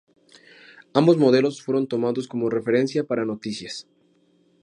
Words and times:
Ambos 0.95 1.17
modelos 1.19 1.61
fueron 1.61 1.85
tomados 1.87 2.27
como 2.27 2.49
referencia 2.49 3.03
para 3.03 3.23
"Noticias". 3.23 3.85